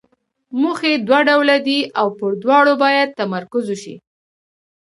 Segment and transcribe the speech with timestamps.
[0.61, 3.95] موخې دوه ډوله دي او پر دواړو باید تمرکز وشي.